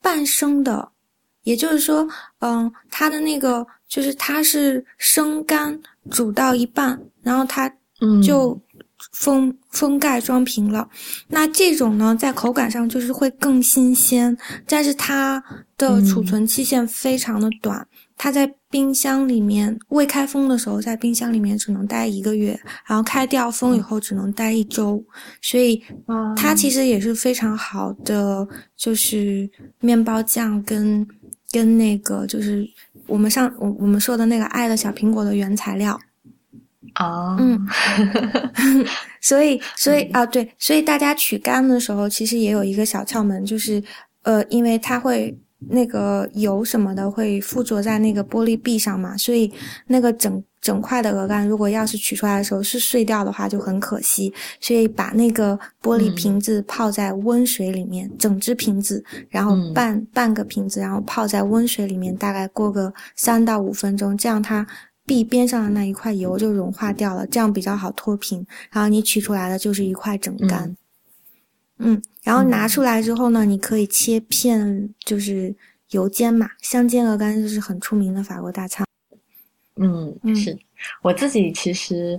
[0.00, 0.88] 半生的，
[1.42, 5.76] 也就是说，嗯，它的那个就是它是生干
[6.08, 7.68] 煮到一半，然后它
[8.22, 8.56] 就。
[9.12, 10.88] 封封盖装瓶了，
[11.28, 14.34] 那这种呢，在口感上就是会更新鲜，
[14.66, 15.42] 但是它
[15.76, 25.04] 的储存期限非常的短，它在冰箱里面未开封的时候，在冰箱里面只能待一个月，然后开掉封以后只能待一周，
[25.42, 25.82] 所以
[26.36, 29.48] 它其实也是非常好的，就是
[29.80, 31.06] 面包酱跟
[31.50, 32.66] 跟那个就是
[33.06, 35.98] 我们上我我们说的那个爱的小苹果的原材料。
[36.94, 37.66] 啊，嗯，
[39.20, 43.82] 所以，所以啊，对，所以大家取干的时候，其实也有一个小窍门，就是，
[44.22, 45.36] 呃，因为它会
[45.68, 49.52] 那个油什么的会附着在那个玻璃壁上嘛，所以
[49.86, 54.32] 那个整整块的鹅肝，如果要是取出来的时候是碎掉的话，就很可惜。
[54.60, 64.66] 所以把那个玻璃瓶子泡在温水里面，整只瓶子，然后半半个瓶子，然后泡在温水里面，大概过个三到五分钟，这样它
[65.04, 68.44] 壁边上的那一块油就融化掉了，这样比较好脱瓶。
[68.72, 70.64] 然后你取出来的就是一块整肝。
[70.64, 70.76] 嗯，
[72.22, 75.54] 然后拿出来之后呢，你可以切片，就是
[75.90, 76.48] 油煎嘛。
[76.62, 78.86] 香煎鹅肝就是很出名的法国大餐。
[79.76, 80.56] 嗯，是
[81.02, 82.18] 我自己其实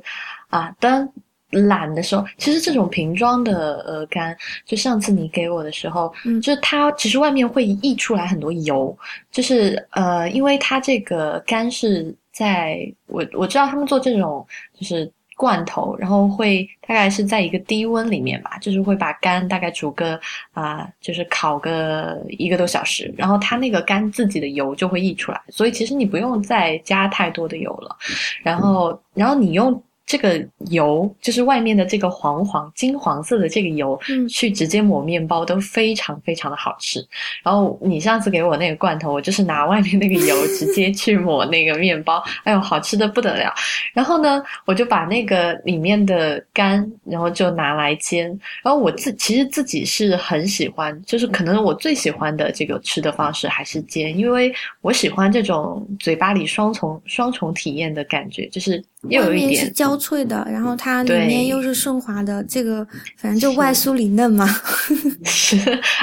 [0.50, 1.10] 啊，当
[1.50, 8.98] 懒的时候，其实这种瓶装的鹅肝，就上次你给我的时候，嗯，就是它其实外面会溢出来很多油，
[9.32, 14.46] 就是呃，因为它这个肝是在我我知道他们做这种
[14.80, 15.12] 就是。
[15.38, 20.20] 罐头，然后会大概是在一个低温里面吧，就是会把肝大概煮个
[20.52, 27.96] 啊，就是烤个一个多小时，然后它那个肝自己的油就会溢出来，所以其实你不用再加太多的油了，
[28.44, 29.82] 然后，然后你用。
[30.08, 37.06] 这个油就是外面的这个黄黄金黄色的这个油，嗯去直接抹面包都非常非常的好吃。
[37.44, 43.54] 然后你上次给我那个罐头，我就是拿外面那个油 直接去抹那个面包，哎呦，好吃的不得了。
[43.94, 48.28] 然后呢，我就把那个里面的干，然后就拿来煎。
[48.64, 59.74] 然后我自其实自己是很喜欢，就是可能我最喜欢的这个吃的方式还是煎，因为我喜欢这种嘴巴里双重双重体验的感觉，就是又有一点。
[60.00, 62.86] 脆的，然后它里面又是顺滑的，这个
[63.18, 64.48] 反正就外酥里嫩嘛。
[65.24, 65.58] 是，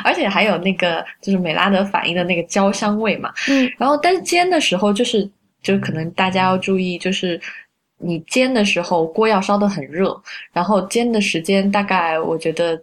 [0.05, 3.33] 而且还有那个就是美拉德反应的那个焦香味嘛。
[3.49, 3.71] 嗯。
[3.79, 5.29] 然后，但是煎的时候，就是
[5.63, 7.41] 就可能大家要注意，就是
[7.99, 10.21] 你煎的时候锅要烧得很热，
[10.53, 12.81] 然后煎的时间大概我觉得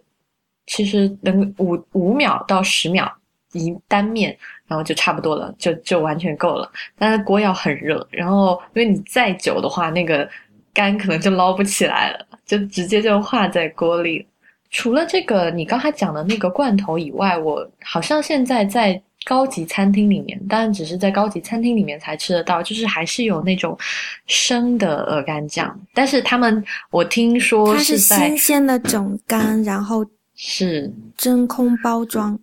[0.66, 3.10] 其实能五五秒到十秒
[3.52, 6.70] 一单面，然后就差不多了，就就完全够了。
[6.98, 10.28] 但是锅要很热，然后因为你再久的话，那个。
[10.74, 14.26] 干可能就捞不起来了，就直接就化在锅里。
[14.70, 23.78] 除了这个你刚才讲的那个罐头以外，我好像现在在高级餐厅里面，当然只是在高级餐厅里面才吃得到，就是还是有那种
[24.26, 25.78] 生的鹅肝酱。
[25.92, 30.02] 但是他们，我听说是新鲜的整肝，然后
[30.34, 32.40] 是真空包装。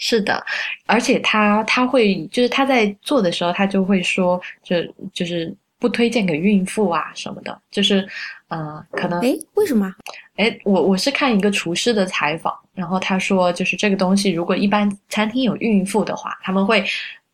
[0.00, 0.44] 是的，
[0.86, 4.76] 而且他他会就是他在做的时候，他就会说，就
[5.12, 5.54] 就是。
[5.80, 8.06] 不推荐给孕妇啊什么的，就是，
[8.48, 9.90] 呃，可能哎，为什么？
[10.36, 16.84] 哎，我我是看一个厨师的采访，然后他说，就是这个东西，如果一般餐厅有孕妇的话，他们会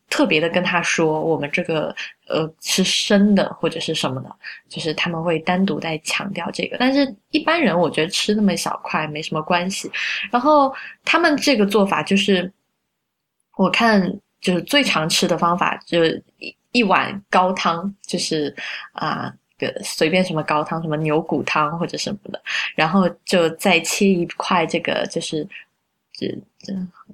[0.09, 1.93] 特别的跟他说，我们这个
[2.29, 4.33] 呃是生的或者是什么的，
[4.69, 6.77] 就是他们会单独在强调这个。
[6.79, 9.91] 但是一般人我觉得吃那么小块没什么关系。
[10.31, 12.49] 然后他们这个做法就是，
[13.57, 14.01] 我看
[14.39, 16.23] 就是最常吃的方法就是。
[16.39, 18.55] 一一碗高汤就是
[18.91, 19.33] 啊，
[19.83, 22.39] 随便什么高汤，什么牛骨汤或者什么的，
[22.75, 25.47] 然后就再切一块这个就是
[26.13, 26.27] 这
[26.59, 26.71] 这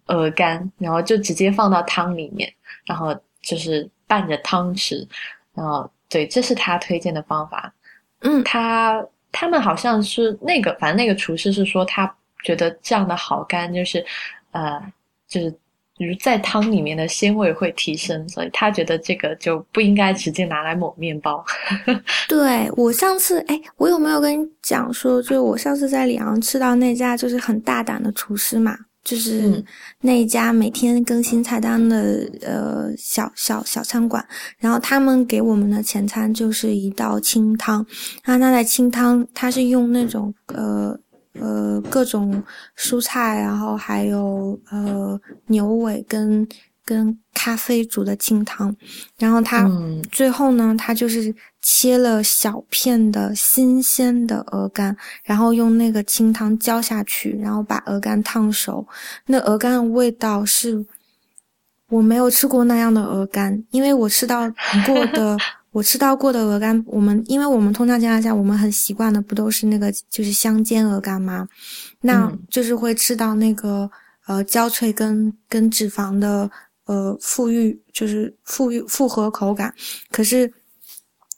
[0.07, 2.51] 鹅肝，然后就直接放到汤里面，
[2.85, 5.07] 然后就是拌着汤吃，
[5.53, 7.73] 然后对，这是他推荐的方法。
[8.19, 9.01] 嗯，他
[9.31, 14.05] 他们好像是那个，反正那个厨师是说他觉得这样的好干就是
[14.51, 14.91] 呃
[15.25, 15.57] 就是。
[15.95, 21.45] 比如在汤里面的鲜味会提升，所以他觉得这个就不应该直接拿来抹面包。
[22.27, 29.63] 对我上次，哎，我有没有跟你讲说，就是我上次在里昂吃到那家就是很大胆的厨师嘛，就是
[30.01, 34.25] 那家每天更新菜单的呃小小小餐馆，
[34.57, 37.85] 然后他们给我们的前餐就是一道清汤，
[38.23, 40.99] 然后他的清汤他是用那种呃。
[41.33, 42.43] 呃，各种
[42.77, 46.47] 蔬菜，然后还有呃牛尾跟
[46.85, 48.75] 跟咖啡煮的清汤，
[49.17, 49.69] 然后它
[50.11, 58.87] 最后呢，它就是切了小片的新鲜的鹅肝，然后用那个清汤浇下去，然后把鹅肝烫熟。
[59.25, 60.85] 那鹅肝的味道是，
[61.89, 64.49] 我没有吃过那样的鹅肝，因为我吃到
[64.85, 65.37] 过的。
[65.73, 71.45] 我吃到过的鹅肝，我们因为我们通常情况下，我们很习惯的不都是那个就是香煎鹅肝吗？
[71.99, 73.89] 那就是会吃到那个
[74.27, 76.49] 呃焦脆跟跟脂肪的
[76.85, 79.73] 呃富裕，就是富裕复合口感。
[80.09, 80.49] 可是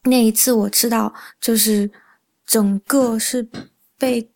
[0.04, 1.90] 那一次我吃到就是
[2.46, 3.48] 整个是
[3.98, 4.30] 被。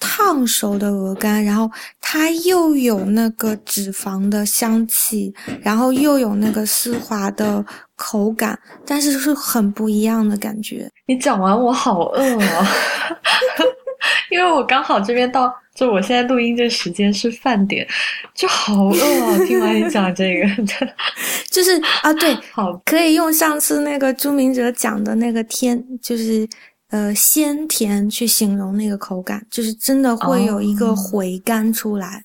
[0.00, 5.32] 烫熟的鹅肝，然后它又有那个脂肪的香气，
[5.62, 10.90] 然后又有那个丝滑的口感，但是是很不一样的感觉。
[11.06, 12.66] 你讲完我好饿啊！
[14.30, 17.86] 因为我刚好这边到，就我现在录音这时间是饭点，
[18.34, 19.38] 就好饿啊！
[19.44, 20.48] 听完你讲这个，
[21.50, 26.48] 就是啊，对， 好，可以用上次那个朱明哲讲的那个天，就是
[26.90, 32.24] 呃鲜甜去形容那个口感，就是真的会有一个回甘出来。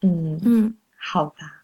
[0.00, 1.62] 嗯嗯，好吧。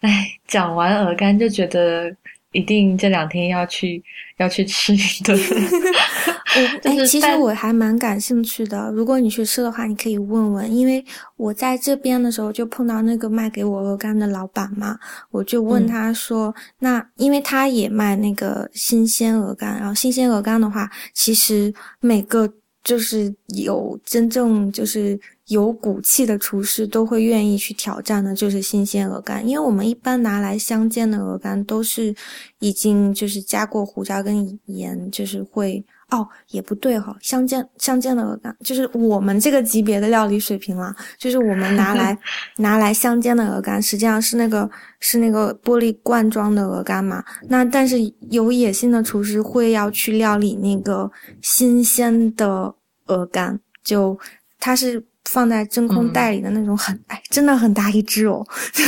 [0.00, 2.14] 哎，讲完鹅肝就觉得
[2.52, 4.02] 一定这两天要去
[4.36, 5.38] 要去吃一顿。
[6.84, 8.90] 哎，其实我还蛮感兴趣的。
[8.92, 11.04] 如果你去吃的话，你可以问问，因为
[11.36, 14.98] 我在这边的时候就碰到那个卖给我鹅肝的老板嘛，
[15.30, 22.52] 我就问他说：“那因为他也卖那个新鲜鹅肝，然后新鲜鹅肝的话，其实每个
[22.82, 32.14] 就是有真正就是。”有骨气的厨师都会愿意去挑战的，就是新鲜鹅肝，因为我们一般拿来香煎的鹅肝都是
[32.60, 35.84] 已经就是加过胡椒跟盐，就是会
[36.18, 42.18] 哦也不对哈，香煎香煎的鹅肝就是我们这个级别的料理水平了，就是我们拿来
[42.58, 44.68] 拿来香煎的鹅肝，实际上是那个
[45.00, 47.96] 是那个玻璃罐装的鹅肝嘛，那但是
[48.30, 51.10] 有野心的厨师会要去料理那个
[51.42, 52.74] 新鲜的
[53.06, 54.18] 鹅肝，就
[54.58, 55.04] 它是。
[55.30, 58.46] 放在真空袋里的那种很哎，真的很大一只哦，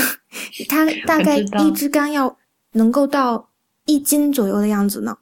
[0.68, 2.36] 它大概一只肝要
[2.72, 3.48] 能够到
[3.86, 5.16] 一斤左右的样子呢。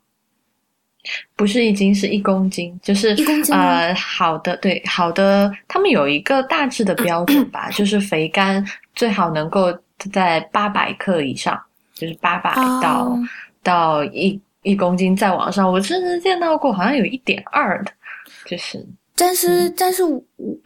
[1.37, 9.77] 不是一斤，是一公斤，就是一公斤呃，好的，对，好的，他们有一个大致的标准吧，就是肥肝最好能够
[10.13, 11.61] 在八百克以上，
[11.95, 13.19] 就是八百到
[13.63, 15.71] 到一一公斤再往上。
[15.71, 17.93] 我甚至见到过，好像有一点二的，
[18.47, 18.87] 就是。
[19.17, 20.21] 但是，但是我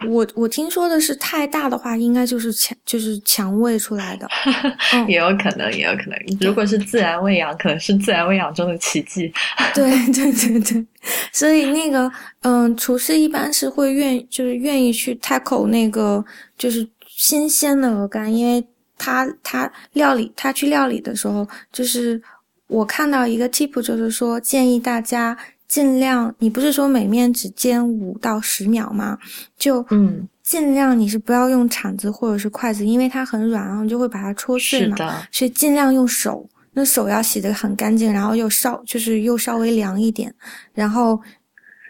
[0.08, 4.26] 我我听说的是，太大的话，应该就是强就是强喂出来的，
[5.06, 6.18] 也有可能，也有可能。
[6.40, 9.30] 如果是自然喂养，可能是自然喂养中的奇迹。
[9.74, 10.86] 对对对对，
[11.30, 16.24] 所以那个嗯，厨师一般是会愿就是愿意去 tackle 那个
[16.56, 22.20] 就是新鲜的鹅肝，因为他他料理他去料理的时候，就是
[22.66, 25.36] 我看到一个 tip，就是说建议大家。
[25.68, 29.18] 尽量，你不是说每面只煎五到十秒吗？
[29.58, 34.96] 就嗯，尽量你是不要用铲子或者是筷子，因为它很软，然后就会把它戳碎嘛。
[35.30, 40.34] 所以尽量用手，那手要洗得很干净，然后又稍就是又稍微凉一点，
[40.72, 41.20] 然后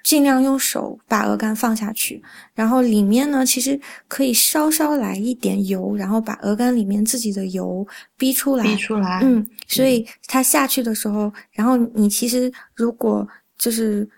[0.03, 2.21] 尽量用手把鹅肝放下去，
[2.55, 8.65] 然后里面呢其实可以稍稍来一点油，然后把鹅肝里面自己的油逼出来。
[8.65, 9.21] 逼出来。
[9.23, 13.27] 嗯，所以它下去的时候，然后你其实如果
[13.59, 14.09] 就是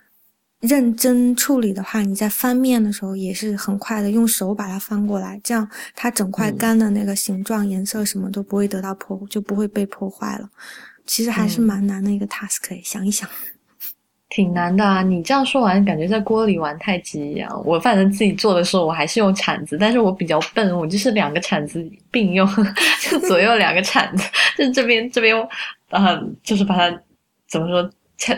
[0.59, 10.47] 认真处理的话，你在翻面的时候也是很快的，用手把它翻过来，这样它整块干的那个形状、颜色什么都不会得到破，就不会被破坏了。
[11.05, 13.27] 其实还是蛮难的一个 task，想一想，
[14.29, 15.01] 挺难的啊！
[15.01, 17.61] 你这样说完，感觉在锅里玩太极一样。
[17.65, 22.47] 我反正自己做的时候，我还是用铲子，但是我比较笨，我就是两个铲子并用，
[23.01, 24.23] 就左右两个铲子，
[24.55, 25.35] 就这边这边，
[25.89, 27.01] 呃，就是把它
[27.49, 27.91] 怎么说？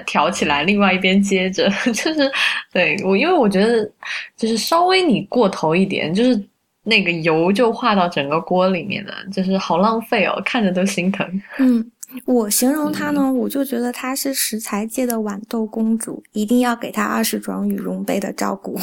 [0.05, 2.31] 挑 起来，另外一边接着， 就是
[2.71, 3.89] 对我，因为我觉得
[4.37, 6.41] 就是稍微你过头一点，就是
[6.83, 11.27] 那个油就化到整个锅里面了，就是好浪费哦，看着都心疼。
[11.59, 11.91] 嗯。
[12.25, 18.79] 我形容她呢，我就觉得她是食材界的豌豆公主，一定要给她二十床羽绒被的照顾。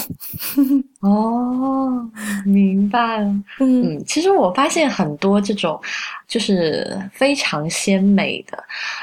[1.00, 2.10] 哦，
[2.44, 3.34] 明白了。
[3.60, 5.80] 嗯，其实我发现很多这种
[6.28, 8.62] 就是非常鲜美的，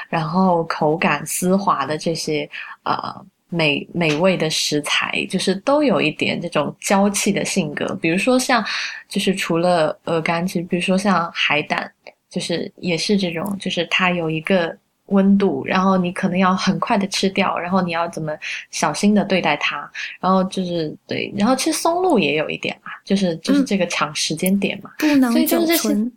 [0.09, 2.49] 然后口感丝滑的这些
[2.83, 7.95] 呃美美味的食材，就是都有一点这种娇气的性格。
[7.95, 8.63] 比如说像，
[9.09, 11.91] 就是除了鹅肝，其实比如说像海胆。
[12.29, 14.75] 就是也是这种，就是它有一个
[15.07, 18.37] 温度，然后你可能要很快的吃掉，然后你要怎么
[18.71, 26.11] 小心的对待它，然后就是对，然后其实松露也有一点嘛，就是就是这个抢时间点嘛，不能所以就是这些。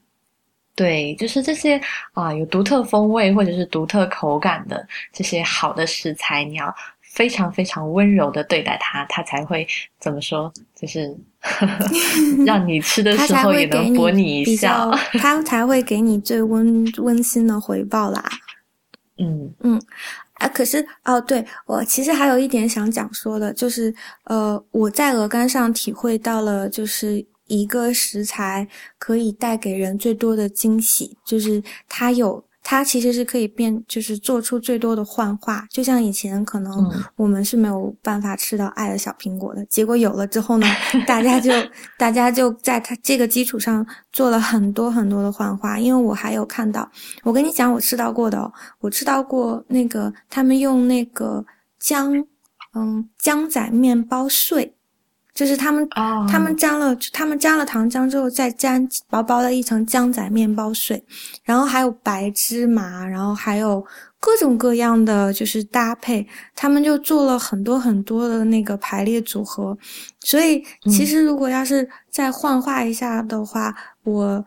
[0.77, 1.79] 对，就是这些
[2.13, 6.75] 啊，有独特风味或者是独特口感的这些好的食材，你要。
[7.13, 9.67] 非常非常温柔的对待他，他才会
[9.99, 10.51] 怎么说？
[10.77, 11.13] 就是
[12.47, 18.25] 让你吃的 时候也能博你一笑，它才会给你最温温馨的回报啦。
[19.19, 19.83] 嗯嗯，
[20.35, 23.93] 啊，可是哦，对我其实还有一点想讲说的，就是
[24.25, 32.45] 呃，我在鹅肝上体会到了，就是一个食材可以带给人最多的惊喜，就是它有。
[32.63, 35.67] 它其实是可以变，就是做出最多的幻化。
[35.71, 36.73] 就像以前可能
[37.17, 40.67] 我们是没有办法吃到爱的小苹果的，结果有了之后呢，
[41.07, 41.51] 大家就
[41.99, 45.79] 大家就在它这个基础上做了很多很多的幻化。
[45.79, 46.89] 因为我还有看到，
[47.23, 51.45] 我跟你讲，我吃到过的哦，我吃到过那个他们用那个
[51.79, 52.15] 姜，
[52.75, 54.75] 嗯，姜仔面包碎，
[55.35, 55.89] 就是他们
[56.29, 61.03] 他们沾了他们沾了糖浆之后，再沾薄薄的一层浆仔面包碎，
[61.45, 63.85] 然后还有白芝麻，然后还有
[64.19, 69.77] 各种各样的就是搭配，他们就做了很多很多的那个排列组合。
[70.21, 73.75] 所以其实如果要是再幻化一下的话，
[74.05, 74.45] 我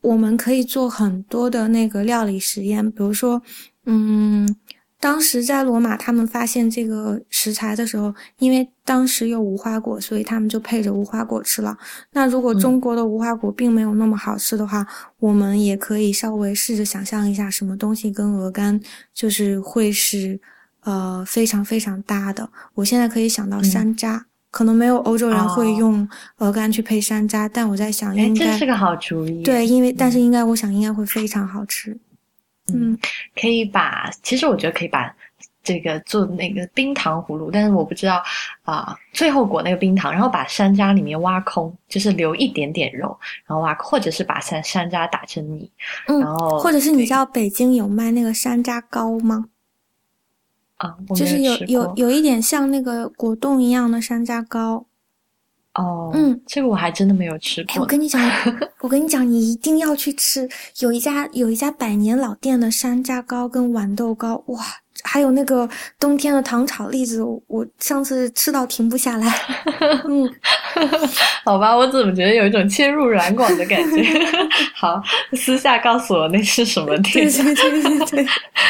[0.00, 3.42] 我们可以做很多的那个料理实验，比如说，
[3.86, 4.56] 嗯。
[5.00, 11.76] 当时在罗马，他们发现这个食材的时候，因为当时有无花果，所以他们就配着无花果吃了。
[12.12, 14.86] 那如果中国的无花果并没有那么好吃的话，
[15.18, 18.80] 我们也可以稍微试着想象一下，什么东西跟鹅肝
[19.12, 20.40] 就是会是
[20.84, 22.48] 呃非常非常搭的。
[22.72, 29.42] 我现在可以想到山楂，可能没有欧洲人会用鹅肝去配山楂，但我在想，应该这是个好主意。
[29.42, 31.94] 对，因为但是应该我想应该会非常好吃。
[32.72, 32.98] 嗯，
[33.34, 35.14] 可以把，其实我觉得可以把
[35.62, 38.22] 这个做那个冰糖葫芦，但是我不知道
[38.62, 45.70] 啊，最后裹那个冰糖，然后把山楂里面挖空，就是留一点点肉，然后挖，或者是把山山楂打成泥，
[46.06, 49.46] 嗯，然后或者是你知道北京有卖那个山楂糕吗？
[50.76, 54.86] 啊，就是有有有一点像那个果冻一样的山楂糕。
[55.74, 57.82] 哦，嗯，这个我还真的没有吃过。
[57.82, 58.20] 我跟你讲，
[58.80, 60.48] 我跟你讲，你一定要去吃。
[60.78, 64.62] 有一家有一家百年老店的山楂糕跟豌豆糕，哇！
[65.04, 65.68] 还有那个
[66.00, 69.32] 冬天的糖炒栗子，我上次吃到停不下来。
[70.08, 70.28] 嗯，
[71.44, 74.02] 好吧，我怎么觉得有一种切入软广的感觉？
[74.74, 75.00] 好，
[75.34, 77.30] 私下告诉我那是什么店？
[77.30, 78.26] 对对对对对。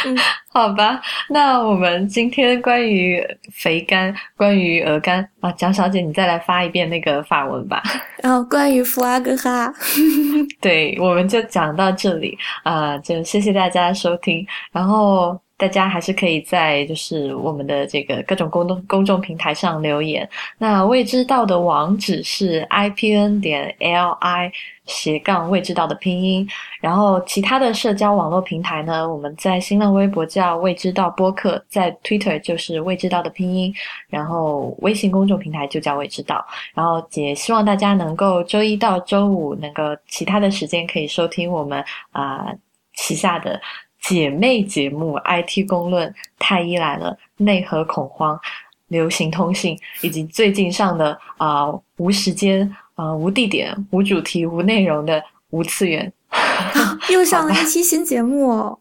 [0.07, 0.19] 嗯，
[0.53, 7.83] 好吧，那我们今天关于肥肝、关于鹅肝啊，蒋小姐，你再来发一遍那个法文吧。
[8.23, 9.73] 然后关于福阿格哈，
[10.61, 15.41] 对，我们就讲到这里啊，就谢谢大家收听，然后。
[15.65, 20.29] 大家还是可以在就是我们的这个各种公众公众平台上留言。
[20.59, 24.53] 那未知道的网址是 i p n 点 l i
[24.85, 26.47] 斜杠未知道的拼音。
[26.83, 33.75] 然后其他的社交网络平台呢，我们在新浪微博叫未知道播客，在 Twitter 就是未知道的拼音，
[34.09, 36.47] 然后微信公众平台就叫未知道。
[36.75, 42.53] 然后也希望大家能够周一到周五能够其他的时间可以收听我们啊
[42.97, 43.59] 旗下的。
[44.07, 46.07] 姐妹节目《IT 公论》
[46.39, 47.11] 《太医来了》
[47.43, 48.37] 《内核恐慌》
[48.89, 56.13] 《流行通信》，以及最近上的啊无时间啊无地点无主题无内容的无次元，
[57.11, 58.79] 又上了一期新节目哦。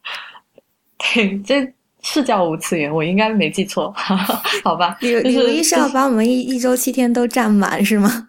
[1.15, 3.93] 对，这是叫无次元，我应该没记错，
[4.61, 4.97] 好吧？
[4.99, 8.27] 李李如意是要把我们一一周七天都占满是吗？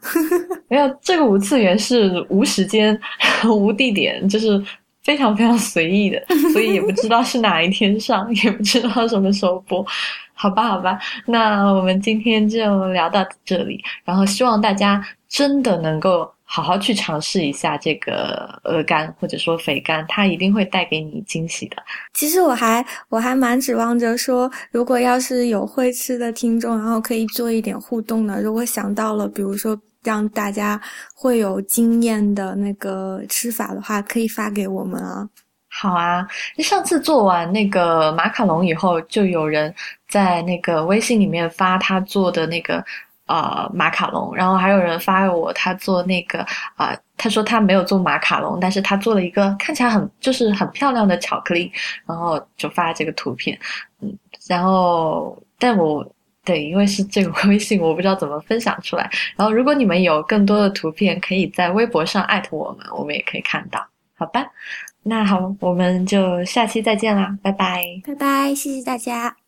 [0.69, 2.97] 没有，这个无次元是无时间
[3.51, 4.65] 无地点，就是。
[5.05, 6.21] 非常非常随意的，
[6.53, 9.85] 所以也不知道是哪一天上，也不知道什么时候播，
[10.33, 21.77] 好吧，好吧，那我们今天就聊到这里，然后希望大家真的能够好好去尝试一下这个鹅肝或者说肥肝，它一定会带给你惊喜的。
[22.15, 29.79] 其实我还我还蛮指望着说，如果要是有会吃的听众，然后可以做一点互动的，如果想到了，比如说。
[30.05, 30.81] 让大家
[31.15, 35.29] 会有经验的那个吃法的话，可以发给我们啊。
[35.69, 36.25] 好啊，
[36.59, 39.75] 上次做完那个马卡龙以后，就有人
[40.09, 42.85] 在那个微信里面发他做的那个
[43.27, 46.47] 呃马卡龙，然后还有人发给我他做那个
[46.77, 51.73] 啊，他说他没有做马卡龙，但是他做了一个看起来很就是很漂亮的巧克力，
[52.07, 53.59] 然后就发这个图片，
[54.01, 56.09] 嗯，然后但我。
[56.45, 59.11] 对，因为是这个 微信，我不知道怎么分享出来。
[59.37, 63.85] 然后，如果你们有更多的图片，可以在微博上艾特我们，我们也可以看到。
[64.17, 64.47] 好吧，
[65.03, 69.44] 那好，我们就下期再见啦，拜拜，拜拜，谢谢大家。